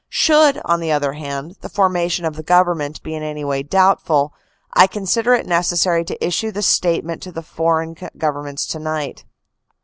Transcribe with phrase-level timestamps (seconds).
[0.25, 3.61] "Should, on the other hand, the formation of the Govern ment be in any way
[3.61, 4.33] doubtful,
[4.73, 9.25] I consider it necessary to issue the statement to the foreign Governments tonight.